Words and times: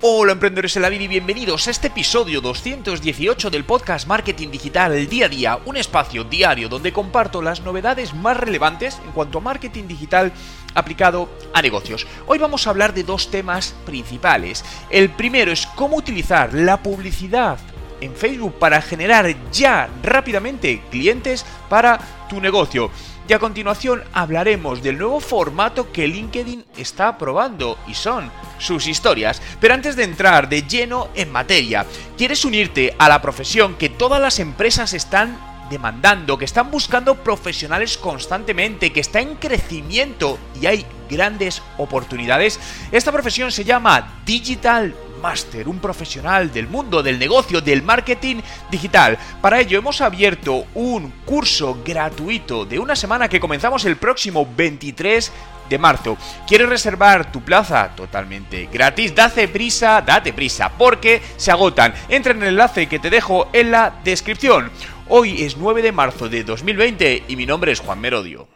Hola 0.00 0.30
emprendedores 0.30 0.76
en 0.76 0.82
la 0.82 0.90
vida 0.90 1.02
y 1.02 1.08
bienvenidos 1.08 1.66
a 1.66 1.72
este 1.72 1.88
episodio 1.88 2.40
218 2.40 3.50
del 3.50 3.64
podcast 3.64 4.06
Marketing 4.06 4.48
Digital 4.48 4.92
el 4.92 5.08
día 5.08 5.26
a 5.26 5.28
día, 5.28 5.58
un 5.66 5.76
espacio 5.76 6.22
diario 6.22 6.68
donde 6.68 6.92
comparto 6.92 7.42
las 7.42 7.62
novedades 7.62 8.14
más 8.14 8.36
relevantes 8.36 9.00
en 9.04 9.10
cuanto 9.10 9.38
a 9.38 9.40
marketing 9.40 9.88
digital 9.88 10.30
aplicado 10.76 11.28
a 11.52 11.62
negocios. 11.62 12.06
Hoy 12.28 12.38
vamos 12.38 12.64
a 12.64 12.70
hablar 12.70 12.94
de 12.94 13.02
dos 13.02 13.32
temas 13.32 13.74
principales. 13.84 14.64
El 14.88 15.10
primero 15.10 15.50
es 15.50 15.66
cómo 15.66 15.96
utilizar 15.96 16.54
la 16.54 16.80
publicidad 16.80 17.58
en 18.00 18.14
Facebook 18.14 18.54
para 18.56 18.80
generar 18.80 19.34
ya 19.50 19.88
rápidamente 20.04 20.80
clientes 20.92 21.44
para 21.68 21.98
tu 22.28 22.40
negocio. 22.40 22.92
Y 23.28 23.34
a 23.34 23.38
continuación 23.38 24.02
hablaremos 24.14 24.82
del 24.82 24.96
nuevo 24.96 25.20
formato 25.20 25.92
que 25.92 26.08
LinkedIn 26.08 26.64
está 26.78 27.18
probando 27.18 27.78
y 27.86 27.92
son 27.92 28.32
sus 28.58 28.86
historias. 28.86 29.42
Pero 29.60 29.74
antes 29.74 29.96
de 29.96 30.04
entrar 30.04 30.48
de 30.48 30.62
lleno 30.62 31.08
en 31.14 31.30
materia, 31.30 31.84
¿quieres 32.16 32.46
unirte 32.46 32.94
a 32.98 33.06
la 33.06 33.20
profesión 33.20 33.74
que 33.74 33.90
todas 33.90 34.18
las 34.22 34.38
empresas 34.38 34.94
están 34.94 35.38
demandando, 35.68 36.38
que 36.38 36.46
están 36.46 36.70
buscando 36.70 37.16
profesionales 37.16 37.98
constantemente, 37.98 38.94
que 38.94 39.00
está 39.00 39.20
en 39.20 39.34
crecimiento 39.34 40.38
y 40.58 40.64
hay 40.64 40.86
grandes 41.10 41.62
oportunidades? 41.76 42.58
Esta 42.90 43.12
profesión 43.12 43.52
se 43.52 43.64
llama 43.64 44.22
Digital 44.24 44.94
Master, 45.18 45.68
un 45.68 45.78
profesional 45.78 46.52
del 46.52 46.68
mundo 46.68 47.02
del 47.02 47.18
negocio, 47.18 47.60
del 47.60 47.82
marketing 47.82 48.36
digital. 48.70 49.18
Para 49.40 49.60
ello 49.60 49.78
hemos 49.78 50.00
abierto 50.00 50.66
un 50.74 51.10
curso 51.24 51.78
gratuito 51.84 52.64
de 52.64 52.78
una 52.78 52.96
semana 52.96 53.28
que 53.28 53.40
comenzamos 53.40 53.84
el 53.84 53.96
próximo 53.96 54.48
23 54.56 55.32
de 55.68 55.78
marzo. 55.78 56.16
¿Quieres 56.46 56.68
reservar 56.68 57.30
tu 57.30 57.42
plaza 57.42 57.90
totalmente 57.94 58.68
gratis? 58.72 59.14
Date 59.14 59.48
prisa, 59.48 60.00
date 60.00 60.32
prisa, 60.32 60.70
porque 60.76 61.20
se 61.36 61.50
agotan. 61.50 61.94
Entra 62.08 62.32
en 62.32 62.42
el 62.42 62.48
enlace 62.48 62.86
que 62.86 62.98
te 62.98 63.10
dejo 63.10 63.48
en 63.52 63.70
la 63.70 63.94
descripción. 64.04 64.70
Hoy 65.08 65.42
es 65.42 65.56
9 65.56 65.82
de 65.82 65.92
marzo 65.92 66.28
de 66.28 66.44
2020 66.44 67.24
y 67.28 67.36
mi 67.36 67.46
nombre 67.46 67.72
es 67.72 67.80
Juan 67.80 68.00
Merodio. 68.00 68.48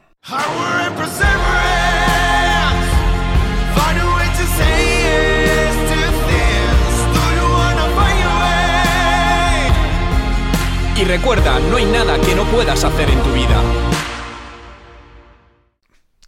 Y 10.94 11.04
recuerda, 11.04 11.58
no 11.58 11.76
hay 11.76 11.86
nada 11.86 12.20
que 12.20 12.34
no 12.34 12.44
puedas 12.44 12.84
hacer 12.84 13.08
en 13.08 13.22
tu 13.22 13.32
vida. 13.32 13.62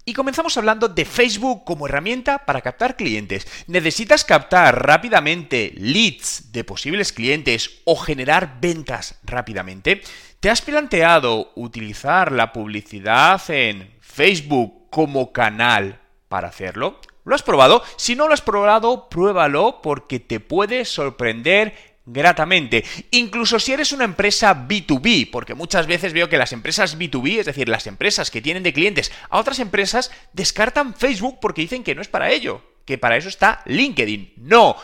Y 0.06 0.15
comenzamos 0.15 0.56
hablando 0.56 0.89
de 0.89 1.05
Facebook 1.05 1.65
como 1.65 1.87
herramienta 1.87 2.45
para 2.45 2.61
captar 2.61 2.97
clientes. 2.97 3.47
¿Necesitas 3.69 4.25
captar 4.25 4.87
rápidamente 4.87 5.73
leads 5.77 6.53
de 6.53 6.65
posibles 6.65 7.12
clientes 7.12 7.83
o 7.84 7.97
generar 7.97 8.59
ventas 8.61 9.19
rápidamente? 9.23 10.03
¿Te 10.41 10.51
has 10.51 10.61
planteado 10.61 11.53
utilizar 11.56 12.33
la 12.33 12.53
publicidad 12.53 13.41
en 13.49 13.95
Facebook 14.01 14.91
como 14.91 15.33
canal 15.33 16.01
para 16.28 16.49
hacerlo? 16.49 17.01
¿Lo 17.25 17.34
has 17.34 17.43
probado? 17.43 17.83
Si 17.97 18.15
no 18.15 18.28
lo 18.28 18.34
has 18.34 18.43
probado, 18.43 19.09
pruébalo 19.09 19.81
porque 19.83 20.21
te 20.21 20.41
puede 20.41 20.84
sorprender 20.84 21.94
gratamente. 22.06 22.84
Incluso 23.10 23.58
si 23.58 23.72
eres 23.72 23.92
una 23.92 24.05
empresa 24.05 24.66
B2B, 24.66 25.30
porque 25.30 25.55
muchas 25.55 25.86
veces 25.86 26.12
veo 26.12 26.28
que 26.28 26.38
las 26.38 26.52
empresas 26.52 26.98
B2B, 26.98 27.41
es 27.41 27.47
decir, 27.47 27.69
las 27.69 27.86
empresas 27.86 28.30
que 28.30 28.42
tienen 28.42 28.62
de 28.62 28.72
clientes 28.72 29.12
a 29.30 29.38
otras 29.38 29.58
empresas, 29.58 30.10
descartan 30.32 30.94
Facebook 30.94 31.38
porque 31.41 31.62
dicen 31.62 31.84
que 31.84 31.94
no 31.94 32.02
es 32.02 32.08
para 32.08 32.30
ello, 32.30 32.62
que 32.84 32.98
para 32.98 33.16
eso 33.16 33.28
está 33.28 33.62
LinkedIn. 33.66 34.34
No. 34.36 34.77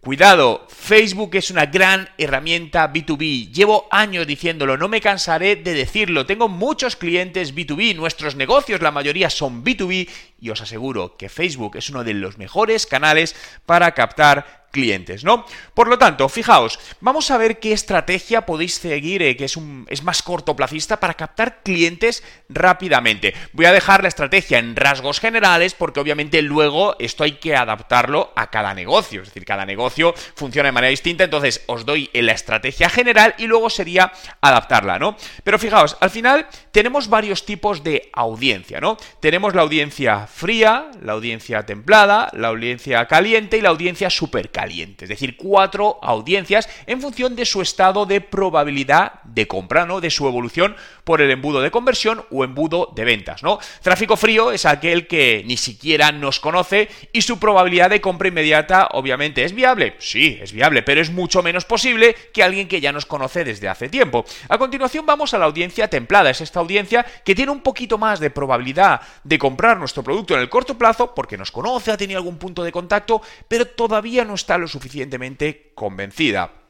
Cuidado, 0.00 0.66
Facebook 0.68 1.36
es 1.36 1.52
una 1.52 1.66
gran 1.66 2.08
herramienta 2.18 2.92
B2B. 2.92 3.52
Llevo 3.52 3.86
años 3.92 4.26
diciéndolo, 4.26 4.76
no 4.76 4.88
me 4.88 5.00
cansaré 5.00 5.54
de 5.54 5.74
decirlo. 5.74 6.26
Tengo 6.26 6.48
muchos 6.48 6.96
clientes 6.96 7.54
B2B, 7.54 7.94
nuestros 7.94 8.34
negocios 8.34 8.80
la 8.80 8.90
mayoría 8.90 9.30
son 9.30 9.62
B2B 9.62 10.08
y 10.40 10.50
os 10.50 10.60
aseguro 10.60 11.16
que 11.16 11.28
Facebook 11.28 11.76
es 11.76 11.88
uno 11.88 12.02
de 12.02 12.14
los 12.14 12.36
mejores 12.36 12.84
canales 12.86 13.36
para 13.64 13.92
captar 13.92 14.61
clientes, 14.72 15.22
¿no? 15.22 15.44
Por 15.74 15.86
lo 15.86 15.98
tanto, 15.98 16.28
fijaos, 16.28 16.80
vamos 17.00 17.30
a 17.30 17.38
ver 17.38 17.60
qué 17.60 17.72
estrategia 17.72 18.44
podéis 18.46 18.74
seguir, 18.74 19.22
eh, 19.22 19.36
que 19.36 19.44
es, 19.44 19.56
un, 19.56 19.86
es 19.88 20.02
más 20.02 20.22
cortoplacista 20.22 20.98
para 20.98 21.14
captar 21.14 21.62
clientes 21.62 22.24
rápidamente. 22.48 23.34
Voy 23.52 23.66
a 23.66 23.72
dejar 23.72 24.02
la 24.02 24.08
estrategia 24.08 24.58
en 24.58 24.74
rasgos 24.74 25.20
generales 25.20 25.74
porque 25.74 26.00
obviamente 26.00 26.42
luego 26.42 26.96
esto 26.98 27.22
hay 27.22 27.32
que 27.32 27.54
adaptarlo 27.54 28.32
a 28.34 28.50
cada 28.50 28.74
negocio, 28.74 29.22
es 29.22 29.28
decir, 29.28 29.44
cada 29.44 29.64
negocio 29.64 30.14
funciona 30.34 30.68
de 30.68 30.72
manera 30.72 30.90
distinta, 30.90 31.24
entonces 31.24 31.62
os 31.66 31.84
doy 31.84 32.10
la 32.14 32.32
estrategia 32.32 32.88
general 32.88 33.34
y 33.38 33.46
luego 33.46 33.70
sería 33.70 34.12
adaptarla, 34.40 34.98
¿no? 34.98 35.16
Pero 35.44 35.58
fijaos, 35.58 35.96
al 36.00 36.10
final 36.10 36.46
tenemos 36.70 37.08
varios 37.08 37.44
tipos 37.44 37.84
de 37.84 38.10
audiencia, 38.14 38.80
¿no? 38.80 38.96
Tenemos 39.20 39.54
la 39.54 39.62
audiencia 39.62 40.26
fría, 40.26 40.90
la 41.02 41.12
audiencia 41.12 41.64
templada, 41.66 42.30
la 42.32 42.48
audiencia 42.48 43.06
caliente 43.06 43.58
y 43.58 43.60
la 43.60 43.68
audiencia 43.68 44.08
super 44.08 44.50
es 44.70 45.08
decir, 45.08 45.36
cuatro 45.36 45.98
audiencias 46.02 46.68
en 46.86 47.00
función 47.00 47.34
de 47.36 47.44
su 47.44 47.62
estado 47.62 48.06
de 48.06 48.20
probabilidad 48.20 49.22
de 49.24 49.46
compra, 49.46 49.86
¿no? 49.86 50.00
De 50.00 50.10
su 50.10 50.26
evolución 50.26 50.76
por 51.04 51.20
el 51.20 51.30
embudo 51.30 51.60
de 51.60 51.70
conversión 51.70 52.24
o 52.30 52.44
embudo 52.44 52.92
de 52.94 53.04
ventas, 53.04 53.42
¿no? 53.42 53.58
Tráfico 53.82 54.16
frío 54.16 54.52
es 54.52 54.64
aquel 54.64 55.06
que 55.06 55.42
ni 55.46 55.56
siquiera 55.56 56.12
nos 56.12 56.38
conoce 56.38 56.88
y 57.12 57.22
su 57.22 57.38
probabilidad 57.38 57.90
de 57.90 58.00
compra 58.00 58.28
inmediata 58.28 58.88
obviamente 58.92 59.44
es 59.44 59.52
viable. 59.52 59.96
Sí, 59.98 60.38
es 60.40 60.52
viable, 60.52 60.82
pero 60.82 61.00
es 61.00 61.10
mucho 61.10 61.42
menos 61.42 61.64
posible 61.64 62.14
que 62.32 62.42
alguien 62.42 62.68
que 62.68 62.80
ya 62.80 62.92
nos 62.92 63.06
conoce 63.06 63.44
desde 63.44 63.68
hace 63.68 63.88
tiempo. 63.88 64.24
A 64.48 64.58
continuación 64.58 65.06
vamos 65.06 65.34
a 65.34 65.38
la 65.38 65.46
audiencia 65.46 65.88
templada, 65.88 66.30
es 66.30 66.40
esta 66.40 66.60
audiencia 66.60 67.04
que 67.24 67.34
tiene 67.34 67.52
un 67.52 67.60
poquito 67.60 67.98
más 67.98 68.20
de 68.20 68.30
probabilidad 68.30 69.00
de 69.24 69.38
comprar 69.38 69.78
nuestro 69.78 70.02
producto 70.02 70.34
en 70.34 70.40
el 70.40 70.48
corto 70.48 70.78
plazo 70.78 71.14
porque 71.14 71.36
nos 71.36 71.50
conoce, 71.50 71.90
ha 71.90 71.96
tenido 71.96 72.18
algún 72.18 72.38
punto 72.38 72.62
de 72.62 72.72
contacto, 72.72 73.22
pero 73.48 73.66
todavía 73.66 74.24
no 74.24 74.34
está 74.34 74.51
lo 74.58 74.68
suficientemente 74.68 75.72
convencida. 75.74 76.62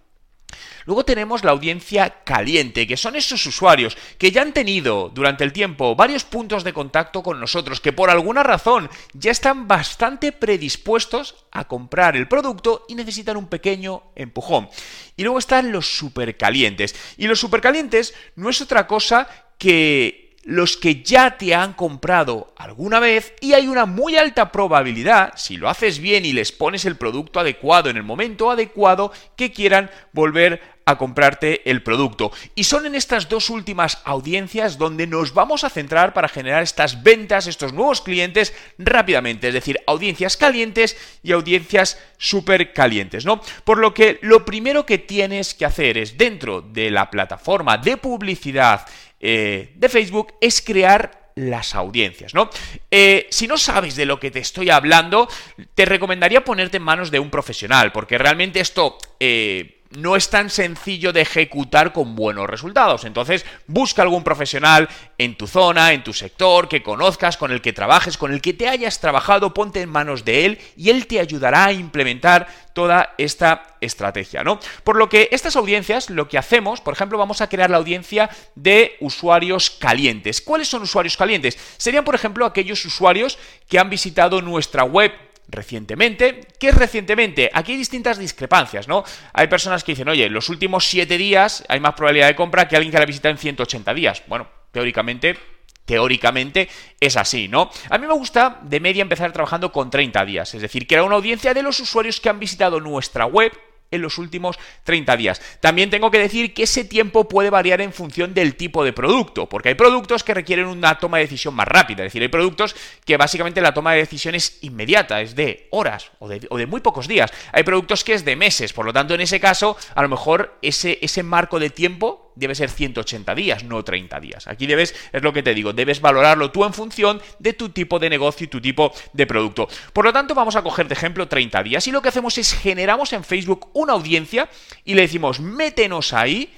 Luego 0.85 1.05
tenemos 1.05 1.45
la 1.45 1.53
audiencia 1.53 2.23
caliente, 2.25 2.87
que 2.87 2.97
son 2.97 3.17
esos 3.17 3.45
usuarios 3.47 3.97
que 4.19 4.31
ya 4.31 4.43
han 4.43 4.53
tenido 4.53 5.11
durante 5.15 5.45
el 5.45 5.53
tiempo 5.53 5.95
varios 5.95 6.25
puntos 6.25 6.65
de 6.65 6.73
contacto 6.73 7.23
con 7.23 7.41
nosotros, 7.41 7.81
que 7.81 7.93
por 7.93 8.11
alguna 8.11 8.43
razón 8.43 8.91
ya 9.13 9.31
están 9.31 9.69
bastante 9.69 10.33
predispuestos 10.33 11.47
a 11.53 11.69
comprar 11.69 12.17
el 12.17 12.29
producto 12.29 12.85
y 12.89 12.95
necesitan 12.95 13.37
un 13.37 13.49
pequeño 13.49 14.03
empujón. 14.17 14.69
Y 15.17 15.23
luego 15.23 15.39
están 15.39 15.73
los 15.73 15.97
supercalientes. 15.97 16.95
Y 17.17 17.27
los 17.27 17.41
supercalientes 17.41 18.15
no 18.37 18.51
es 18.51 18.61
otra 18.61 18.87
cosa 18.87 19.29
que 19.59 20.22
los 20.45 20.77
que 20.77 21.03
ya 21.03 21.39
te 21.39 21.55
han 21.55 21.73
comprado 21.73 22.53
alguna 22.57 22.99
vez 22.99 23.35
y 23.41 23.53
hay 23.53 23.69
una 23.69 23.87
muy 23.87 24.17
alta 24.17 24.51
probabilidad, 24.51 25.33
si 25.37 25.57
lo 25.57 25.69
haces 25.69 25.99
bien 25.99 26.25
y 26.25 26.33
les 26.33 26.53
pones 26.53 26.85
el 26.85 26.97
producto 26.97 27.41
adecuado 27.41 27.91
en 27.91 27.97
el 27.97 28.03
momento 28.03 28.51
adecuado, 28.51 29.13
que 29.37 29.53
quieran 29.53 29.91
volver 30.13 30.61
a 30.85 30.99
comprarte 30.99 31.69
el 31.71 31.83
producto. 31.83 32.33
Y 32.55 32.65
son 32.65 32.87
en 32.87 32.95
estas 32.95 33.29
dos 33.29 33.51
últimas 33.51 33.99
audiencias 34.05 34.79
donde 34.79 35.07
nos 35.07 35.33
vamos 35.33 35.65
a 35.65 35.71
centrar 35.71 36.13
para 36.13 36.29
generar 36.29 36.63
estas 36.63 37.03
ventas, 37.03 37.47
estos 37.47 37.73
nuevos 37.73 38.01
clientes 38.01 38.53
rápidamente, 38.79 39.49
es 39.49 39.55
decir, 39.55 39.79
audiencias 39.87 40.37
calientes 40.37 40.97
y 41.23 41.33
audiencias 41.33 42.01
súper 42.19 42.73
calientes, 42.73 43.25
¿no? 43.25 43.41
Por 43.65 43.79
lo 43.79 43.95
que 43.95 44.19
lo 44.23 44.45
primero 44.45 44.87
que 44.87 44.99
tienes 44.99 45.55
que 45.55 45.67
hacer 45.67 45.99
es 45.99 46.19
dentro 46.19 46.63
de 46.63 46.91
la 46.91 47.11
plataforma 47.11 47.79
de 47.79 47.97
publicidad 47.97 48.85
eh, 49.23 49.73
de 49.75 49.89
Facebook 49.89 50.35
es 50.41 50.61
crear 50.61 51.31
las 51.37 51.75
audiencias, 51.75 52.35
¿no? 52.35 52.51
Eh, 52.91 53.27
si 53.31 53.47
no 53.47 53.57
sabes 53.57 53.97
de 53.97 54.05
lo 54.05 54.21
que 54.21 54.31
te 54.31 54.41
estoy 54.41 54.69
hablando, 54.69 55.29
te 55.75 55.87
recomendaría 55.87 56.45
ponerte 56.45 56.77
en 56.77 56.83
manos 56.83 57.11
de 57.11 57.19
un 57.21 57.31
profesional, 57.31 57.93
porque 57.93 58.19
realmente 58.19 58.61
esto... 58.61 58.99
Eh, 59.19 59.79
no 59.97 60.17
es 60.17 60.31
tan 60.31 60.51
sencillo 60.51 61.13
de 61.13 61.23
ejecutar 61.23 61.93
con 61.93 62.15
buenos 62.15 62.49
resultados. 62.49 63.05
Entonces, 63.05 63.45
busca 63.67 64.03
algún 64.03 64.25
profesional 64.25 64.89
en 65.19 65.37
tu 65.37 65.47
zona, 65.47 65.93
en 65.93 66.05
tu 66.05 66.13
sector, 66.13 66.69
que 66.69 66.83
conozcas, 66.83 67.37
con 67.37 67.53
el 67.53 67.61
que 67.61 67.73
trabajes, 67.73 68.17
con 68.17 68.33
el 68.33 68.41
que 68.41 68.53
te 68.53 68.69
hayas 68.69 69.01
trabajado, 69.01 69.55
ponte 69.55 69.81
en 69.81 69.89
manos 69.89 70.25
de 70.25 70.45
él 70.45 70.59
y 70.77 70.91
él 70.91 71.07
te 71.07 71.21
ayudará 71.21 71.67
a 71.67 71.73
implementar 71.73 72.47
toda 72.73 73.15
esta 73.19 73.77
estrategia, 73.81 74.43
¿no? 74.43 74.59
Por 74.85 74.97
lo 74.97 75.09
que 75.09 75.29
estas 75.33 75.57
audiencias, 75.57 76.09
lo 76.11 76.29
que 76.29 76.39
hacemos, 76.39 76.81
por 76.81 76.95
ejemplo, 76.95 77.19
vamos 77.19 77.41
a 77.41 77.49
crear 77.49 77.71
la 77.71 77.77
audiencia 77.77 78.31
de 78.55 78.97
usuarios 79.01 79.71
calientes. 79.71 80.41
¿Cuáles 80.41 80.69
son 80.69 80.83
usuarios 80.83 81.17
calientes? 81.17 81.59
Serían, 81.77 82.05
por 82.05 82.15
ejemplo, 82.15 82.47
aquellos 82.47 82.85
usuarios 82.85 83.39
que 83.69 83.79
han 83.79 83.91
visitado 83.91 84.41
nuestra 84.41 84.85
web 84.85 85.13
recientemente. 85.53 86.41
¿Qué 86.59 86.71
es 86.71 86.75
recientemente? 86.75 87.51
Aquí 87.53 87.73
hay 87.73 87.79
distintas 87.79 88.19
discrepancias, 88.19 88.89
¿no? 88.89 89.05
Hay 89.33 89.47
personas 89.47 89.85
que 89.85 89.93
dicen, 89.93 90.09
oye, 90.09 90.29
los 90.29 90.49
últimos 90.49 90.85
7 90.87 91.17
días 91.17 91.63
hay 91.69 91.79
más 91.79 91.95
probabilidad 91.95 92.27
de 92.27 92.35
compra 92.35 92.67
que 92.67 92.77
alguien 92.77 92.91
que 92.91 92.99
la 92.99 93.07
visita 93.07 93.31
en 93.31 93.39
180 93.39 93.95
días. 93.95 94.23
Bueno, 94.27 94.49
teóricamente 94.73 95.39
teóricamente 95.85 96.69
es 97.01 97.17
así, 97.17 97.49
¿no? 97.49 97.71
A 97.91 97.99
mí 97.99 98.07
me 98.07 98.15
gusta 98.15 98.61
de 98.63 98.81
media 98.81 99.03
empezar 99.03 99.33
trabajando 99.33 99.73
con 99.73 99.91
30 99.91 100.25
días, 100.25 100.55
es 100.55 100.63
decir, 100.63 100.87
crear 100.87 101.03
una 101.03 101.17
audiencia 101.17 101.55
de 101.55 101.63
los 101.63 101.81
usuarios 101.81 102.21
que 102.21 102.29
han 102.29 102.39
visitado 102.39 102.81
nuestra 102.81 103.27
web 103.27 103.53
en 103.93 104.03
los 104.03 104.19
últimos 104.19 104.59
30 104.83 105.17
días. 105.17 105.41
También 105.61 105.91
tengo 105.91 106.11
que 106.11 106.19
decir 106.19 106.53
que 106.53 106.65
ese 106.65 106.85
tiempo 106.85 107.29
puede 107.29 107.51
variar 107.51 107.81
en 107.81 107.93
función 107.93 108.35
del 108.35 108.57
tipo 108.57 108.85
de 108.85 108.93
producto, 108.93 109.49
porque 109.49 109.69
hay 109.69 109.75
productos 109.77 110.25
que 110.25 110.35
requieren 110.35 110.67
una 110.67 110.99
toma 110.99 111.19
de 111.19 111.25
decisión 111.25 111.55
más 111.55 111.69
rápida, 111.69 112.03
es 112.03 112.09
decir, 112.09 112.23
hay 112.23 112.29
productos 112.29 112.75
que 113.05 113.17
básicamente 113.17 113.61
la 113.61 113.75
toma 113.75 113.93
de 113.93 113.99
decisión 113.99 114.35
es 114.35 114.59
inmediata, 114.63 115.21
es 115.21 115.37
de 115.37 115.69
horas 115.71 116.11
o 116.19 116.29
de, 116.29 116.67
muy 116.67 116.81
pocos 116.81 117.07
días. 117.07 117.31
Hay 117.53 117.63
productos 117.63 118.03
que 118.03 118.15
es 118.15 118.25
de 118.25 118.35
meses, 118.35 118.73
por 118.73 118.87
lo 118.87 118.93
tanto, 118.93 119.15
en 119.15 119.21
ese 119.21 119.39
caso, 119.39 119.77
a 119.95 120.03
lo 120.03 120.09
mejor 120.09 120.59
ese, 120.63 120.99
ese 121.03 121.23
marco 121.23 121.61
de 121.61 121.71
tiempo 121.71 122.32
debe 122.35 122.55
ser 122.55 122.71
180 122.71 123.35
días, 123.35 123.65
no 123.65 123.83
30 123.83 124.21
días. 124.21 124.47
Aquí 124.47 124.67
debes, 124.67 124.95
es 125.13 125.23
lo 125.23 125.33
que 125.33 125.43
te 125.43 125.55
digo, 125.55 125.73
debes 125.73 126.01
valorarlo 126.01 126.51
tú 126.51 126.65
en 126.65 126.73
función 126.73 127.21
de 127.39 127.53
tu 127.53 127.71
tipo 127.71 127.99
de 127.99 128.11
negocio 128.11 128.45
y 128.45 128.49
tu 128.49 128.61
tipo 128.61 128.93
de 129.13 129.27
producto. 129.27 129.69
Por 129.93 130.05
lo 130.05 130.13
tanto, 130.13 130.35
vamos 130.35 130.57
a 130.57 130.63
coger 130.63 130.89
de 130.89 130.95
ejemplo 130.95 131.29
30 131.29 131.63
días 131.63 131.87
y 131.87 131.93
lo 131.93 132.03
que 132.03 132.09
hacemos 132.09 132.39
es 132.39 132.55
generamos 132.55 133.13
en 133.13 133.25
Facebook 133.25 133.71
una 133.75 133.95
audiencia 133.95 134.49
y 134.85 134.95
le 134.95 135.03
decimos, 135.03 135.41
métenos 135.41 136.13
ahí 136.13 136.53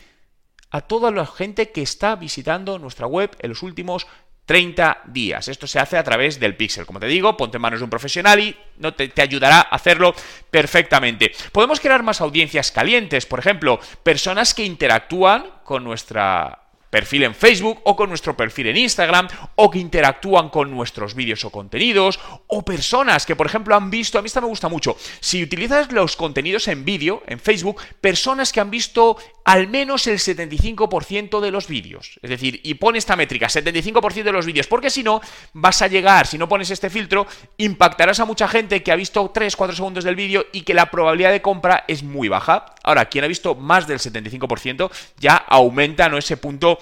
a 0.70 0.80
toda 0.80 1.12
la 1.12 1.24
gente 1.24 1.70
que 1.70 1.82
está 1.82 2.16
visitando 2.16 2.80
nuestra 2.80 3.06
web 3.06 3.30
en 3.38 3.50
los 3.50 3.62
últimos 3.62 4.08
30 4.46 5.02
días. 5.06 5.48
Esto 5.48 5.66
se 5.66 5.78
hace 5.78 5.96
a 5.96 6.04
través 6.04 6.38
del 6.38 6.56
pixel. 6.56 6.86
Como 6.86 7.00
te 7.00 7.06
digo, 7.06 7.36
ponte 7.36 7.56
en 7.56 7.62
manos 7.62 7.80
de 7.80 7.84
un 7.84 7.90
profesional 7.90 8.40
y 8.40 8.56
no 8.78 8.94
te, 8.94 9.10
ayudará 9.20 9.58
a 9.58 9.74
hacerlo 9.74 10.14
perfectamente. 10.50 11.32
Podemos 11.52 11.80
crear 11.80 12.02
más 12.02 12.20
audiencias 12.20 12.70
calientes, 12.70 13.26
por 13.26 13.38
ejemplo, 13.38 13.80
personas 14.02 14.54
que 14.54 14.64
interactúan 14.64 15.46
con 15.64 15.84
nuestra 15.84 16.60
perfil 16.94 17.24
en 17.24 17.34
Facebook 17.34 17.80
o 17.82 17.96
con 17.96 18.08
nuestro 18.08 18.36
perfil 18.36 18.68
en 18.68 18.76
Instagram 18.76 19.26
o 19.56 19.68
que 19.68 19.80
interactúan 19.80 20.48
con 20.48 20.70
nuestros 20.70 21.16
vídeos 21.16 21.44
o 21.44 21.50
contenidos 21.50 22.20
o 22.46 22.62
personas 22.62 23.26
que 23.26 23.34
por 23.34 23.48
ejemplo 23.48 23.74
han 23.74 23.90
visto, 23.90 24.16
a 24.16 24.22
mí 24.22 24.26
esta 24.26 24.40
me 24.40 24.46
gusta 24.46 24.68
mucho, 24.68 24.96
si 25.18 25.42
utilizas 25.42 25.90
los 25.90 26.14
contenidos 26.14 26.68
en 26.68 26.84
vídeo 26.84 27.24
en 27.26 27.40
Facebook, 27.40 27.82
personas 28.00 28.52
que 28.52 28.60
han 28.60 28.70
visto 28.70 29.16
al 29.44 29.68
menos 29.68 30.06
el 30.06 30.18
75% 30.18 31.40
de 31.40 31.50
los 31.50 31.68
vídeos, 31.68 32.18
es 32.22 32.30
decir, 32.30 32.60
y 32.64 32.74
pone 32.74 32.98
esta 32.98 33.14
métrica, 33.14 33.46
75% 33.46 34.22
de 34.22 34.32
los 34.32 34.46
vídeos, 34.46 34.66
porque 34.66 34.88
si 34.88 35.02
no 35.02 35.20
vas 35.52 35.82
a 35.82 35.86
llegar, 35.86 36.26
si 36.26 36.38
no 36.38 36.48
pones 36.48 36.70
este 36.70 36.88
filtro, 36.88 37.26
impactarás 37.58 38.20
a 38.20 38.24
mucha 38.24 38.48
gente 38.48 38.82
que 38.82 38.90
ha 38.90 38.96
visto 38.96 39.32
3-4 39.32 39.74
segundos 39.74 40.04
del 40.04 40.16
vídeo 40.16 40.46
y 40.52 40.62
que 40.62 40.72
la 40.72 40.90
probabilidad 40.90 41.30
de 41.30 41.42
compra 41.42 41.84
es 41.86 42.02
muy 42.02 42.28
baja. 42.28 42.64
Ahora, 42.82 43.06
quien 43.06 43.24
ha 43.24 43.28
visto 43.28 43.54
más 43.54 43.86
del 43.86 43.98
75% 43.98 44.90
ya 45.18 45.36
aumenta 45.36 46.08
¿no? 46.08 46.16
ese 46.16 46.38
punto 46.38 46.78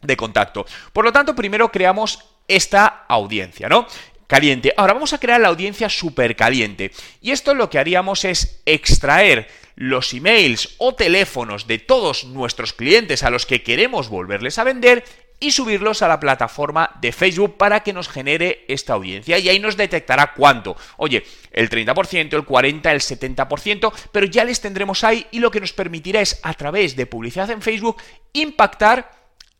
de 0.00 0.16
contacto. 0.16 0.64
Por 0.92 1.04
lo 1.04 1.12
tanto, 1.12 1.34
primero 1.34 1.70
creamos 1.70 2.24
esta 2.48 3.04
audiencia, 3.06 3.68
¿no? 3.68 3.86
Caliente. 4.26 4.72
Ahora 4.78 4.94
vamos 4.94 5.12
a 5.12 5.18
crear 5.18 5.40
la 5.40 5.48
audiencia 5.48 5.90
súper 5.90 6.34
caliente. 6.36 6.90
Y 7.20 7.32
esto 7.32 7.54
lo 7.54 7.68
que 7.68 7.78
haríamos 7.78 8.24
es 8.24 8.62
extraer 8.64 9.46
los 9.74 10.12
emails 10.12 10.74
o 10.78 10.94
teléfonos 10.94 11.66
de 11.66 11.78
todos 11.78 12.24
nuestros 12.24 12.72
clientes 12.72 13.22
a 13.22 13.30
los 13.30 13.46
que 13.46 13.62
queremos 13.62 14.08
volverles 14.08 14.58
a 14.58 14.64
vender 14.64 15.04
y 15.42 15.50
subirlos 15.50 16.02
a 16.02 16.08
la 16.08 16.20
plataforma 16.20 16.90
de 17.00 17.10
Facebook 17.10 17.56
para 17.56 17.82
que 17.82 17.92
nos 17.92 18.08
genere 18.08 18.64
esta 18.68 18.92
audiencia 18.92 19.38
y 19.38 19.48
ahí 19.48 19.58
nos 19.58 19.76
detectará 19.76 20.34
cuánto. 20.34 20.76
Oye, 20.98 21.24
el 21.50 21.68
30%, 21.68 22.32
el 22.34 22.46
40%, 22.46 22.90
el 22.90 23.00
70%, 23.00 23.92
pero 24.12 24.26
ya 24.26 24.44
les 24.44 24.60
tendremos 24.60 25.02
ahí 25.02 25.26
y 25.32 25.40
lo 25.40 25.50
que 25.50 25.60
nos 25.60 25.72
permitirá 25.72 26.20
es 26.20 26.38
a 26.44 26.54
través 26.54 26.94
de 26.94 27.06
publicidad 27.06 27.50
en 27.50 27.60
Facebook 27.60 28.00
impactar 28.32 29.10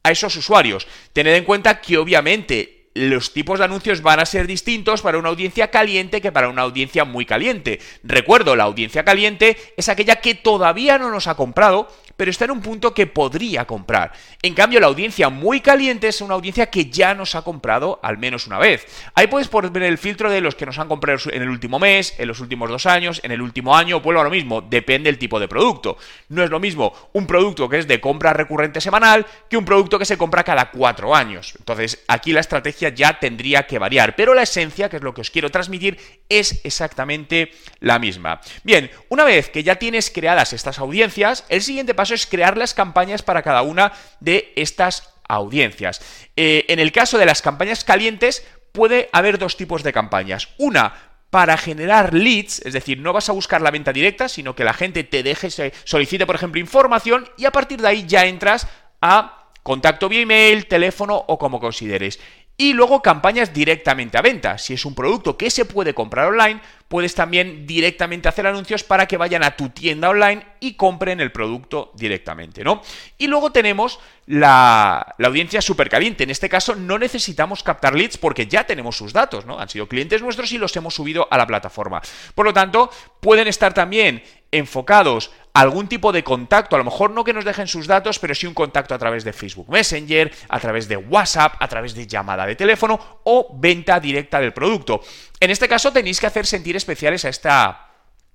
a 0.05 0.11
esos 0.13 0.37
usuarios. 0.37 0.87
Tened 1.13 1.35
en 1.35 1.45
cuenta 1.45 1.81
que 1.81 1.99
obviamente 1.99 2.82
los 2.95 3.33
tipos 3.33 3.59
de 3.59 3.65
anuncios 3.65 4.03
van 4.03 4.21
a 4.21 4.27
ser 4.27 4.47
distintos 4.47 5.03
para 5.03 5.19
una 5.19 5.31
audiencia 5.31 5.71
caliente 5.71 6.21
que 6.21 6.33
para 6.33 6.49
una 6.49 6.63
audiencia 6.63 7.05
muy 7.05 7.25
caliente. 7.25 7.81
Recuerdo, 8.03 8.57
la 8.57 8.65
audiencia 8.65 9.05
caliente 9.05 9.57
es 9.77 9.89
aquella 9.89 10.17
que 10.17 10.35
todavía 10.35 10.99
no 10.99 11.11
nos 11.11 11.27
ha 11.27 11.35
comprado, 11.35 11.89
pero 12.17 12.31
está 12.31 12.45
en 12.45 12.51
un 12.51 12.61
punto 12.61 12.93
que 12.95 13.07
podría 13.07 13.65
comprar. 13.65 14.13
En 14.43 14.55
cambio, 14.55 14.81
la 14.81 14.87
audiencia 14.87 15.29
muy 15.29 15.61
caliente 15.61 16.09
es 16.09 16.21
una 16.21 16.35
audiencia 16.35 16.67
que 16.67 16.87
ya 16.87 17.15
nos 17.15 17.35
ha 17.35 17.43
comprado 17.43 17.99
al 18.03 18.19
menos 18.19 18.47
una 18.47 18.59
vez. 18.59 18.87
Ahí 19.15 19.27
puedes 19.27 19.49
poner 19.49 19.83
el 19.83 19.99
filtro 19.99 20.31
de 20.31 20.41
los 20.41 20.55
que 20.55 20.67
nos 20.67 20.79
han 20.79 20.89
comprado 20.89 21.19
en 21.33 21.43
el 21.43 21.49
último 21.49 21.79
mes, 21.79 22.15
en 22.19 22.29
los 22.29 22.41
últimos 22.41 22.69
dos 22.71 22.87
años, 22.87 23.21
en 23.25 23.33
el 23.33 23.43
último 23.43 23.77
año, 23.77 24.01
vuelvo 24.01 24.21
a 24.21 24.25
lo 24.25 24.31
mismo, 24.31 24.61
depende 24.61 25.09
del 25.11 25.19
tipo 25.19 25.41
de 25.41 25.49
producto. 25.49 25.97
No 26.29 26.43
es 26.43 26.51
lo 26.51 26.61
mismo 26.61 26.93
un 27.13 27.27
producto 27.27 27.69
que 27.69 27.79
es 27.79 27.89
de 27.89 28.01
compra 28.01 28.33
recurrente 28.33 28.81
semanal 28.81 29.27
que 29.49 29.57
un 29.57 29.65
producto 29.65 29.99
que 29.99 30.05
se 30.05 30.19
compra 30.19 30.45
cada 30.45 30.71
cuatro 30.71 31.15
años. 31.15 31.55
Entonces, 31.59 32.05
aquí 32.09 32.33
la 32.33 32.41
estrategia 32.41 32.82
ya 32.89 33.19
tendría 33.19 33.67
que 33.67 33.79
variar, 33.79 34.17
pero 34.17 34.35
la 34.35 34.43
esencia, 34.43 34.89
que 34.89 34.97
es 34.97 35.03
lo 35.03 35.15
que 35.15 35.21
os 35.21 35.31
quiero 35.31 35.51
transmitir, 35.51 35.99
es 36.29 36.61
exactamente 36.65 37.53
la 37.81 37.99
misma. 37.99 38.41
Bien, 38.65 38.91
una 39.09 39.25
vez 39.25 39.51
que 39.51 39.63
ya 39.63 39.77
tienes 39.77 40.11
creadas 40.11 40.53
estas 40.53 40.79
audiencias, 40.79 41.45
el 41.49 41.63
siguiente 41.63 41.95
paso 41.95 42.15
es 42.15 42.27
crear 42.27 42.57
las 42.57 42.75
campañas 42.75 43.23
para 43.23 43.43
cada 43.43 43.63
una 43.63 43.93
de 44.21 44.53
estas 44.57 45.15
audiencias. 45.29 46.01
Eh, 46.37 46.67
en 46.69 46.79
el 46.79 46.93
caso 46.93 47.19
de 47.19 47.27
las 47.27 47.43
campañas 47.43 47.85
calientes, 47.85 48.47
puede 48.73 49.09
haber 49.13 49.39
dos 49.39 49.57
tipos 49.57 49.83
de 49.83 49.93
campañas. 49.93 50.49
Una 50.59 51.13
para 51.31 51.57
generar 51.57 52.13
leads, 52.13 52.61
es 52.67 52.75
decir, 52.75 52.99
no 52.99 53.15
vas 53.15 53.31
a 53.31 53.33
buscar 53.33 53.63
la 53.63 53.71
venta 53.71 53.91
directa, 53.91 54.29
sino 54.29 54.55
que 54.55 54.65
la 54.65 54.75
gente 54.75 55.03
te 55.03 55.23
deje, 55.23 55.49
solicite, 55.85 56.27
por 56.27 56.35
ejemplo, 56.37 56.61
información 56.61 57.27
y 57.39 57.47
a 57.47 57.51
partir 57.51 57.81
de 57.81 57.89
ahí 57.89 58.05
ya 58.07 58.27
entras 58.27 58.69
a 59.01 59.49
contacto 59.63 60.11
vía 60.11 60.21
email, 60.21 60.67
teléfono 60.67 61.17
o 61.17 61.39
como 61.39 61.59
consideres. 61.59 62.21
Y 62.57 62.75
luego 62.75 63.03
campañas 63.03 63.53
directamente 63.53 64.19
a 64.19 64.23
venta. 64.23 64.59
Si 64.59 64.75
es 64.75 64.85
un 64.85 64.95
producto 64.95 65.37
que 65.37 65.51
se 65.51 65.65
puede 65.65 65.95
comprar 65.95 66.29
online, 66.29 66.61
puedes 66.87 67.15
también 67.15 67.67
directamente 67.67 68.29
hacer 68.29 68.47
anuncios 68.47 68.85
para 68.85 69.07
que 69.07 69.17
vayan 69.17 69.43
a 69.43 69.57
tu 69.57 69.71
tienda 69.71 70.11
online 70.11 70.45
y 70.61 70.75
compren 70.75 71.21
el 71.21 71.33
producto 71.33 71.91
directamente, 71.95 72.63
¿no? 72.63 72.83
Y 73.17 73.27
luego 73.27 73.51
tenemos 73.51 73.99
la, 74.27 75.15
la 75.17 75.29
audiencia 75.29 75.63
súper 75.63 75.89
caliente. 75.89 76.25
En 76.25 76.31
este 76.31 76.51
caso 76.51 76.75
no 76.75 76.99
necesitamos 76.99 77.63
captar 77.63 77.95
leads 77.95 78.19
porque 78.19 78.47
ya 78.47 78.65
tenemos 78.65 78.97
sus 78.97 79.15
datos, 79.15 79.47
¿no? 79.47 79.59
Han 79.59 79.71
sido 79.71 79.89
clientes 79.89 80.21
nuestros 80.21 80.53
y 80.53 80.59
los 80.59 80.77
hemos 80.77 80.95
subido 80.95 81.27
a 81.31 81.39
la 81.39 81.47
plataforma. 81.47 82.03
Por 82.35 82.45
lo 82.45 82.53
tanto, 82.53 82.91
pueden 83.21 83.49
estar 83.49 83.73
también 83.73 84.23
enfocados 84.53 85.33
a 85.55 85.61
algún 85.61 85.89
tipo 85.89 86.13
de 86.13 86.25
contacto, 86.25 86.77
a 86.77 86.79
lo 86.79 86.85
mejor 86.85 87.11
no 87.11 87.25
que 87.25 87.33
nos 87.33 87.45
dejen 87.45 87.67
sus 87.67 87.87
datos, 87.87 88.19
pero 88.19 88.35
sí 88.35 88.47
un 88.47 88.55
contacto 88.55 88.95
a 88.95 88.99
través 88.99 89.25
de 89.25 89.33
Facebook 89.33 89.69
Messenger, 89.69 90.33
a 90.49 90.61
través 90.61 90.89
de 90.89 90.97
WhatsApp, 90.97 91.55
a 91.59 91.69
través 91.69 91.95
de 91.95 92.07
llamada 92.07 92.47
de 92.47 92.57
teléfono 92.57 93.21
o 93.25 93.55
venta 93.59 93.99
directa 93.99 94.41
del 94.41 94.53
producto. 94.53 95.03
En 95.41 95.51
este 95.51 95.69
caso 95.69 95.93
tenéis 95.93 96.21
que 96.21 96.27
hacer 96.27 96.47
sentir 96.47 96.77
especiales 96.77 97.25
a 97.25 97.29
esta 97.29 97.93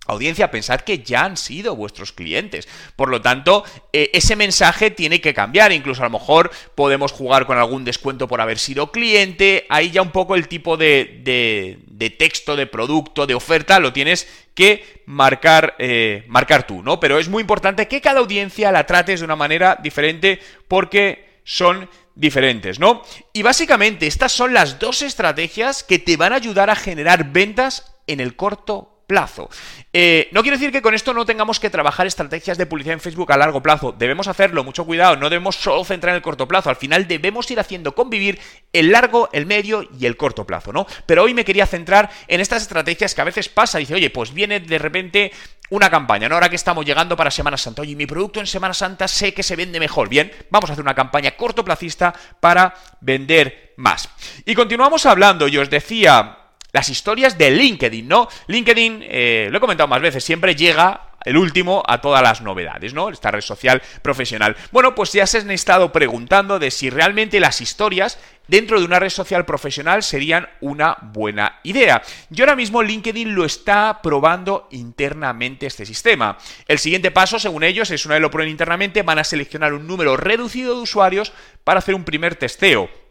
audiencia, 0.08 0.50
pensad 0.50 0.82
que 0.82 1.00
ya 1.00 1.26
han 1.26 1.38
sido 1.38 1.76
vuestros 1.76 2.12
clientes. 2.12 2.68
Por 2.96 3.10
lo 3.10 3.22
tanto, 3.22 3.64
eh, 3.94 4.10
ese 4.14 4.36
mensaje 4.36 4.90
tiene 4.90 5.22
que 5.22 5.34
cambiar. 5.34 5.72
Incluso 5.72 6.02
a 6.02 6.06
lo 6.06 6.18
mejor 6.18 6.52
podemos 6.76 7.12
jugar 7.12 7.46
con 7.46 7.58
algún 7.58 7.86
descuento 7.86 8.28
por 8.28 8.42
haber 8.42 8.58
sido 8.58 8.92
cliente. 8.92 9.66
Ahí 9.70 9.92
ya 9.92 10.02
un 10.02 10.12
poco 10.12 10.36
el 10.36 10.48
tipo 10.48 10.78
de, 10.78 11.22
de, 11.24 11.80
de 11.98 12.12
texto, 12.12 12.56
de 12.56 12.68
producto, 12.68 13.26
de 13.26 13.34
oferta, 13.34 13.80
lo 13.80 13.92
tienes 13.92 14.28
que 14.54 15.02
marcar, 15.08 15.76
eh, 15.80 16.24
marcar 16.28 16.68
tú, 16.68 16.84
¿no? 16.84 17.00
Pero 17.00 17.18
es 17.18 17.28
muy 17.28 17.42
importante 17.42 17.88
que 17.88 18.02
cada 18.02 18.20
audiencia 18.20 18.72
la 18.72 18.86
trates 18.86 19.20
de 19.20 19.26
una 19.26 19.36
manera 19.36 19.80
diferente 19.82 20.40
porque 20.68 21.42
son 21.44 21.90
diferentes, 22.14 22.80
¿no? 22.80 23.02
Y 23.34 23.42
básicamente 23.42 24.06
estas 24.06 24.32
son 24.32 24.54
las 24.54 24.78
dos 24.78 25.02
estrategias 25.02 25.84
que 25.84 25.98
te 25.98 26.18
van 26.18 26.34
a 26.34 26.38
ayudar 26.38 26.70
a 26.70 26.76
generar 26.76 27.32
ventas 27.32 27.96
en 28.06 28.20
el 28.20 28.36
corto 28.36 28.97
plazo. 29.08 29.50
Eh, 29.94 30.30
no 30.34 30.42
quiero 30.42 30.58
decir 30.58 30.72
que 30.72 30.82
con 30.82 30.94
esto 30.94 31.14
no 31.14 31.26
tengamos 31.26 31.60
que 31.60 31.70
trabajar 31.70 32.06
estrategias 32.06 32.58
de 32.58 32.66
publicidad 32.66 32.94
en 32.94 33.00
Facebook 33.00 33.32
a 33.32 33.38
largo 33.38 33.64
plazo. 33.64 33.96
Debemos 33.98 34.28
hacerlo, 34.28 34.64
mucho 34.64 34.86
cuidado, 34.86 35.16
no 35.16 35.30
debemos 35.30 35.56
solo 35.56 35.84
centrar 35.86 36.12
en 36.12 36.18
el 36.18 36.22
corto 36.22 36.48
plazo. 36.48 36.70
Al 36.70 36.76
final 36.76 37.08
debemos 37.08 37.50
ir 37.50 37.60
haciendo 37.60 37.96
convivir 37.96 38.40
el 38.74 38.92
largo, 38.92 39.30
el 39.32 39.46
medio 39.46 39.88
y 39.98 40.06
el 40.06 40.18
corto 40.18 40.46
plazo, 40.46 40.74
¿no? 40.74 40.86
Pero 41.06 41.24
hoy 41.24 41.34
me 41.34 41.46
quería 41.46 41.66
centrar 41.66 42.12
en 42.28 42.42
estas 42.42 42.62
estrategias 42.62 43.16
que 43.16 43.22
a 43.22 43.26
veces 43.26 43.50
pasa. 43.50 43.80
Dice, 43.80 43.96
oye, 43.96 44.10
pues 44.10 44.34
viene 44.34 44.60
de 44.60 44.78
repente 44.78 45.32
una 45.70 45.90
campaña. 45.90 46.28
Ahora 46.28 46.50
que 46.50 46.56
estamos 46.56 46.86
llegando 46.86 47.16
para 47.16 47.32
Semana 47.32 47.58
Santa. 47.58 47.82
Oye, 47.82 47.96
mi 47.96 48.06
producto 48.06 48.40
en 48.40 48.48
Semana 48.48 48.74
Santa 48.74 49.08
sé 49.08 49.34
que 49.34 49.44
se 49.44 49.56
vende 49.56 49.80
mejor. 49.80 50.10
Bien, 50.10 50.32
vamos 50.50 50.70
a 50.70 50.74
hacer 50.74 50.84
una 50.84 50.96
campaña 50.96 51.32
cortoplacista 51.32 52.14
para 52.40 52.74
vender 53.02 53.74
más. 53.78 54.10
Y 54.46 54.56
continuamos 54.56 55.06
hablando, 55.06 55.48
yo 55.48 55.62
os 55.62 55.70
decía 55.70 56.37
las 56.78 56.90
historias 56.90 57.40
de 57.40 57.50
LinkedIn, 57.50 58.08
¿no? 58.08 58.28
LinkedIn, 58.46 59.00
eh, 59.02 59.48
lo 59.50 59.58
he 59.58 59.60
comentado 59.60 59.88
más 59.88 60.00
veces, 60.00 60.24
siempre 60.24 60.54
llega 60.54 61.10
el 61.26 61.36
último 61.36 61.82
a 61.88 62.02
todas 62.02 62.22
las 62.22 62.42
novedades, 62.42 62.94
¿no? 62.94 63.10
Esta 63.10 63.32
red 63.32 63.42
social 63.42 63.82
profesional. 64.04 64.56
Bueno, 64.72 64.94
pues 64.94 65.12
ya 65.12 65.26
se 65.26 65.40
han 65.40 65.50
estado 65.50 65.92
preguntando 65.92 66.60
de 66.60 66.70
si 66.70 66.92
realmente 66.92 67.40
las 67.40 67.62
historias 67.62 68.20
dentro 68.48 68.80
de 68.80 68.86
una 68.86 69.00
red 69.00 69.10
social 69.10 69.44
profesional 69.44 70.04
serían 70.04 70.50
una 70.62 70.96
buena 71.02 71.60
idea. 71.64 72.04
Y 72.30 72.40
ahora 72.42 72.56
mismo 72.56 72.84
LinkedIn 72.84 73.34
lo 73.34 73.44
está 73.44 74.00
probando 74.04 74.68
internamente 74.70 75.66
este 75.66 75.88
sistema. 75.88 76.38
El 76.68 76.78
siguiente 76.78 77.10
paso, 77.10 77.40
según 77.40 77.64
ellos, 77.64 77.90
es 77.90 78.06
una 78.06 78.14
vez 78.14 78.22
lo 78.22 78.30
prueben 78.30 78.52
internamente, 78.52 79.02
van 79.02 79.18
a 79.18 79.24
seleccionar 79.24 79.74
un 79.74 79.88
número 79.88 80.16
reducido 80.16 80.76
de 80.76 80.82
usuarios 80.82 81.34
para 81.64 81.80
hacer 81.80 81.96
un 81.96 82.04
primer 82.04 82.36
testeo 82.36 83.07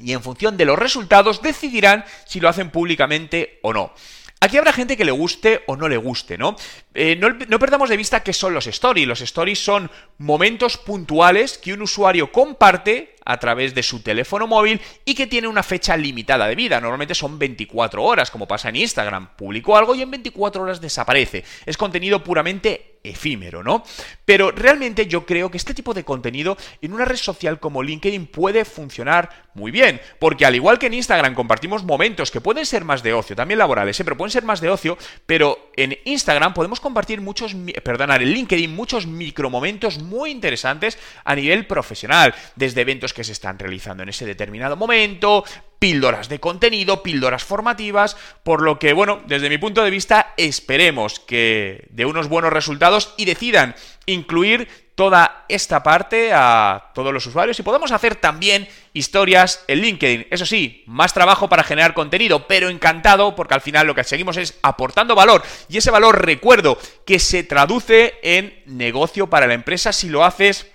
y 0.00 0.12
en 0.12 0.22
función 0.22 0.56
de 0.56 0.64
los 0.64 0.78
resultados 0.78 1.42
decidirán 1.42 2.04
si 2.24 2.40
lo 2.40 2.48
hacen 2.48 2.70
públicamente 2.70 3.58
o 3.62 3.72
no. 3.72 3.92
Aquí 4.40 4.58
habrá 4.58 4.72
gente 4.72 4.96
que 4.96 5.04
le 5.04 5.12
guste 5.12 5.62
o 5.66 5.76
no 5.76 5.88
le 5.88 5.96
guste, 5.96 6.36
¿no? 6.36 6.56
Eh, 6.98 7.14
¿no? 7.14 7.58
perdamos 7.58 7.90
de 7.90 7.96
vista 7.98 8.22
qué 8.22 8.32
son 8.32 8.54
los 8.54 8.66
stories. 8.66 9.06
Los 9.06 9.20
stories 9.20 9.62
son 9.62 9.90
momentos 10.16 10.78
puntuales 10.78 11.58
que 11.58 11.74
un 11.74 11.82
usuario 11.82 12.32
comparte 12.32 13.16
a 13.26 13.38
través 13.38 13.74
de 13.74 13.82
su 13.82 14.00
teléfono 14.00 14.46
móvil 14.46 14.80
y 15.04 15.14
que 15.14 15.26
tiene 15.26 15.46
una 15.46 15.62
fecha 15.62 15.94
limitada 15.96 16.48
de 16.48 16.54
vida. 16.54 16.80
Normalmente 16.80 17.14
son 17.14 17.38
24 17.38 18.02
horas, 18.02 18.30
como 18.30 18.48
pasa 18.48 18.70
en 18.70 18.76
Instagram. 18.76 19.36
Publicó 19.36 19.76
algo 19.76 19.94
y 19.94 20.00
en 20.00 20.10
24 20.10 20.62
horas 20.62 20.80
desaparece. 20.80 21.44
Es 21.66 21.76
contenido 21.76 22.24
puramente 22.24 22.96
efímero, 23.10 23.62
¿no? 23.62 23.84
Pero 24.24 24.50
realmente 24.50 25.06
yo 25.06 25.26
creo 25.26 25.50
que 25.50 25.58
este 25.58 25.74
tipo 25.74 25.94
de 25.94 26.04
contenido 26.04 26.56
en 26.82 26.92
una 26.92 27.04
red 27.04 27.16
social 27.16 27.60
como 27.60 27.82
LinkedIn 27.82 28.26
puede 28.26 28.64
funcionar 28.64 29.46
muy 29.54 29.70
bien, 29.70 30.00
porque 30.18 30.44
al 30.44 30.54
igual 30.54 30.78
que 30.78 30.86
en 30.86 30.94
Instagram 30.94 31.34
compartimos 31.34 31.84
momentos 31.84 32.30
que 32.30 32.40
pueden 32.40 32.66
ser 32.66 32.84
más 32.84 33.02
de 33.02 33.14
ocio, 33.14 33.36
también 33.36 33.58
laborales, 33.58 33.98
¿eh? 33.98 34.04
pero 34.04 34.16
pueden 34.16 34.32
ser 34.32 34.44
más 34.44 34.60
de 34.60 34.68
ocio, 34.68 34.98
pero 35.24 35.70
en 35.76 35.96
Instagram 36.04 36.52
podemos 36.52 36.80
compartir 36.86 37.20
muchos, 37.20 37.56
perdón, 37.82 38.12
en 38.12 38.22
LinkedIn 38.22 38.74
muchos 38.74 39.08
micromomentos 39.08 39.98
muy 39.98 40.30
interesantes 40.30 40.96
a 41.24 41.34
nivel 41.34 41.66
profesional, 41.66 42.32
desde 42.54 42.82
eventos 42.82 43.12
que 43.12 43.24
se 43.24 43.32
están 43.32 43.58
realizando 43.58 44.04
en 44.04 44.08
ese 44.08 44.24
determinado 44.24 44.76
momento, 44.76 45.44
píldoras 45.80 46.28
de 46.28 46.38
contenido, 46.38 47.02
píldoras 47.02 47.42
formativas, 47.42 48.16
por 48.44 48.62
lo 48.62 48.78
que, 48.78 48.92
bueno, 48.92 49.20
desde 49.26 49.48
mi 49.48 49.58
punto 49.58 49.82
de 49.82 49.90
vista, 49.90 50.32
esperemos 50.36 51.18
que 51.18 51.88
de 51.90 52.06
unos 52.06 52.28
buenos 52.28 52.52
resultados 52.52 53.14
y 53.16 53.24
decidan 53.24 53.74
incluir 54.06 54.85
toda 54.96 55.44
esta 55.48 55.82
parte 55.82 56.32
a 56.32 56.90
todos 56.94 57.12
los 57.12 57.26
usuarios 57.26 57.58
y 57.60 57.62
podemos 57.62 57.92
hacer 57.92 58.16
también 58.16 58.66
historias 58.94 59.62
en 59.68 59.80
LinkedIn. 59.80 60.26
Eso 60.30 60.46
sí, 60.46 60.82
más 60.86 61.12
trabajo 61.12 61.50
para 61.50 61.62
generar 61.62 61.92
contenido, 61.92 62.48
pero 62.48 62.70
encantado 62.70 63.36
porque 63.36 63.54
al 63.54 63.60
final 63.60 63.86
lo 63.86 63.94
que 63.94 64.04
seguimos 64.04 64.38
es 64.38 64.58
aportando 64.62 65.14
valor 65.14 65.42
y 65.68 65.76
ese 65.76 65.90
valor 65.90 66.24
recuerdo 66.24 66.78
que 67.04 67.18
se 67.18 67.44
traduce 67.44 68.14
en 68.22 68.62
negocio 68.64 69.28
para 69.28 69.46
la 69.46 69.54
empresa 69.54 69.92
si 69.92 70.08
lo 70.08 70.24
haces 70.24 70.66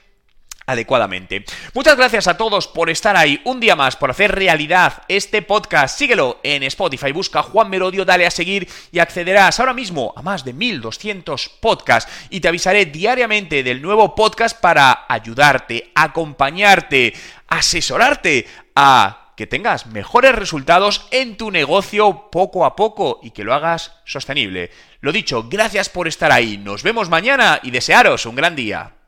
adecuadamente. 0.72 1.46
Muchas 1.74 1.98
gracias 1.98 2.28
a 2.28 2.38
todos 2.38 2.68
por 2.68 2.90
estar 2.90 3.16
ahí 3.18 3.42
un 3.46 3.60
día 3.60 3.76
más, 3.76 3.96
por 3.96 4.12
hacer 4.12 4.34
realidad 4.34 5.04
este 5.08 5.42
podcast. 5.42 5.98
Síguelo 5.98 6.40
en 6.44 6.64
Spotify, 6.64 7.12
busca 7.12 7.44
Juan 7.44 7.70
Merodio, 7.70 8.06
dale 8.06 8.26
a 8.26 8.32
seguir 8.32 8.68
y 8.92 9.00
accederás 9.00 9.60
ahora 9.60 9.74
mismo 9.74 10.14
a 10.16 10.22
más 10.22 10.44
de 10.44 10.54
1200 10.54 11.50
podcasts 11.60 12.12
y 12.30 12.40
te 12.40 12.48
avisaré 12.48 12.86
diariamente 12.86 13.64
del 13.64 13.82
nuevo 13.82 14.16
podcast 14.16 14.60
para 14.60 15.06
ayudarte, 15.08 15.92
acompañarte, 15.96 17.14
asesorarte 17.48 18.48
a 18.76 19.34
que 19.36 19.48
tengas 19.48 19.88
mejores 19.88 20.36
resultados 20.36 21.08
en 21.12 21.36
tu 21.36 21.52
negocio 21.52 22.30
poco 22.32 22.66
a 22.66 22.76
poco 22.76 23.20
y 23.24 23.32
que 23.32 23.44
lo 23.44 23.54
hagas 23.54 23.94
sostenible. 24.06 24.72
Lo 25.00 25.12
dicho, 25.12 25.48
gracias 25.50 25.90
por 25.90 26.08
estar 26.08 26.32
ahí. 26.32 26.58
Nos 26.58 26.84
vemos 26.84 27.10
mañana 27.10 27.60
y 27.64 27.72
desearos 27.72 28.26
un 28.28 28.36
gran 28.36 28.56
día. 28.56 29.01